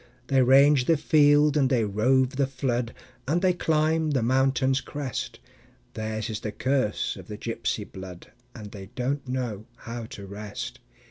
[0.29, 2.95] They range the field and they rove the flood,
[3.27, 5.39] And they climb the mountain's crest;
[5.93, 10.79] Theirs is the curse of the gypsy blood, And they don't know how to rest.